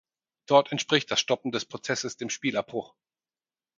Dort 0.47 0.71
entspricht 0.71 1.11
das 1.11 1.19
Stoppen 1.19 1.51
des 1.51 1.65
Prozesses 1.65 2.17
dem 2.17 2.31
Spielabbruch. 2.31 2.95